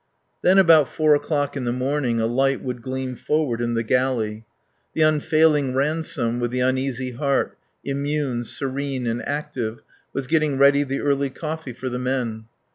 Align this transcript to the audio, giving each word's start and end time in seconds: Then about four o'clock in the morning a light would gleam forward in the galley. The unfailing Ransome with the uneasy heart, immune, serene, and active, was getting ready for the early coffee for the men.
Then 0.41 0.57
about 0.57 0.87
four 0.89 1.13
o'clock 1.13 1.55
in 1.55 1.63
the 1.65 1.71
morning 1.71 2.19
a 2.19 2.25
light 2.25 2.63
would 2.63 2.81
gleam 2.81 3.15
forward 3.15 3.61
in 3.61 3.75
the 3.75 3.83
galley. 3.83 4.45
The 4.95 5.03
unfailing 5.03 5.75
Ransome 5.75 6.39
with 6.39 6.49
the 6.49 6.59
uneasy 6.59 7.11
heart, 7.11 7.55
immune, 7.85 8.43
serene, 8.45 9.05
and 9.05 9.21
active, 9.27 9.81
was 10.11 10.25
getting 10.25 10.57
ready 10.57 10.81
for 10.83 10.89
the 10.89 11.01
early 11.01 11.29
coffee 11.29 11.73
for 11.73 11.87
the 11.87 11.99
men. 11.99 12.45